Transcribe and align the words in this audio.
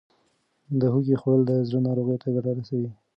د 0.79 0.81
هوږې 0.93 1.15
خوړل 1.21 1.41
د 1.47 1.51
زړه 1.67 1.79
ناروغیو 1.87 2.21
ته 2.23 2.27
ګټه 2.35 2.51
رسوي. 2.57 2.91